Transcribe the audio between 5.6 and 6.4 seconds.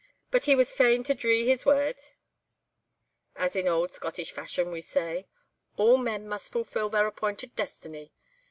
all men